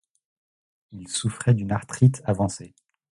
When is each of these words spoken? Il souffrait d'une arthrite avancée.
Il 0.93 1.07
souffrait 1.07 1.53
d'une 1.53 1.71
arthrite 1.71 2.23
avancée. 2.25 2.73